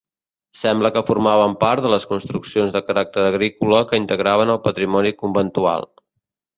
[0.61, 5.93] Sembla que formaven part de les construccions de caràcter agrícola que integraven el patrimoni conventual.